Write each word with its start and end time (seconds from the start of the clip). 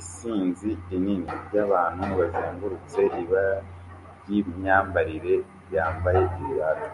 Isinzi 0.00 0.70
rinini 0.88 1.32
ryabantu 1.44 2.06
bazengurutse 2.18 3.00
ibara 3.22 3.56
ryimyambarire 4.20 5.34
yambaye 5.74 6.24
ibara 6.46 6.84